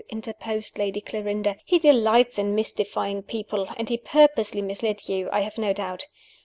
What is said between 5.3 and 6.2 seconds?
I have no doubt.